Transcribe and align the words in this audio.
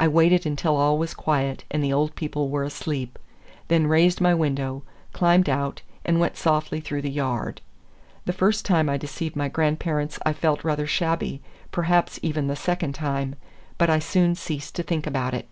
I 0.00 0.08
waited 0.08 0.46
until 0.46 0.76
all 0.76 0.96
was 0.96 1.12
quiet 1.12 1.64
and 1.70 1.84
the 1.84 1.92
old 1.92 2.14
people 2.16 2.48
were 2.48 2.62
asleep, 2.64 3.18
then 3.68 3.86
raised 3.86 4.18
my 4.18 4.32
window, 4.32 4.82
climbed 5.12 5.50
out, 5.50 5.82
and 6.06 6.18
went 6.18 6.38
softly 6.38 6.80
through 6.80 7.02
the 7.02 7.10
yard. 7.10 7.60
The 8.24 8.32
first 8.32 8.64
time 8.64 8.88
I 8.88 8.96
deceived 8.96 9.36
my 9.36 9.48
grandparents 9.48 10.18
I 10.24 10.32
felt 10.32 10.64
rather 10.64 10.86
shabby, 10.86 11.42
perhaps 11.70 12.18
even 12.22 12.46
the 12.46 12.56
second 12.56 12.94
time, 12.94 13.34
but 13.76 13.90
I 13.90 13.98
soon 13.98 14.36
ceased 14.36 14.74
to 14.76 14.82
think 14.82 15.06
about 15.06 15.34
it. 15.34 15.46